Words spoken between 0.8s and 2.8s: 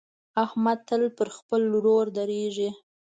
تل پر خپل ورور درېږي.